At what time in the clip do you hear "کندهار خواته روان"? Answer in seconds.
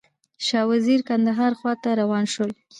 1.09-2.25